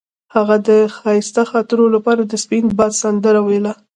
هغې 0.35 0.57
د 0.67 0.69
ښایسته 0.95 1.43
خاطرو 1.51 1.85
لپاره 1.95 2.21
د 2.25 2.33
سپین 2.43 2.65
باد 2.77 2.93
سندره 3.03 3.41
ویله. 3.47 3.73